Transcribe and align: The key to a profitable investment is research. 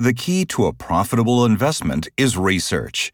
The 0.00 0.14
key 0.14 0.46
to 0.46 0.64
a 0.64 0.72
profitable 0.72 1.44
investment 1.44 2.08
is 2.16 2.34
research. 2.34 3.12